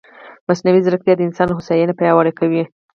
مصنوعي 0.47 0.79
ځیرکتیا 0.85 1.13
د 1.17 1.21
انسان 1.27 1.47
هوساینه 1.51 1.93
پیاوړې 1.99 2.33
کوي. 2.39 2.63